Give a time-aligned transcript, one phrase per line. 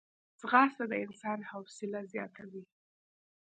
[0.39, 2.63] ځغاسته د انسان حوصله زیاتوي